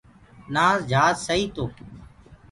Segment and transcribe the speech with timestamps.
[0.53, 1.65] نآ جھاج سئٚ تو